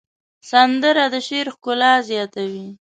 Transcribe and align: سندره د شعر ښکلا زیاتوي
سندره 0.49 1.05
د 1.13 1.15
شعر 1.27 1.47
ښکلا 1.55 1.93
زیاتوي 2.09 2.67